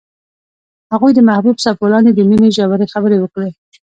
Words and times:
هغوی 0.93 1.11
د 1.15 1.19
محبوب 1.29 1.55
څپو 1.63 1.85
لاندې 1.93 2.11
د 2.13 2.19
مینې 2.29 2.49
ژورې 2.57 2.91
خبرې 2.93 3.17
وکړې. 3.19 3.51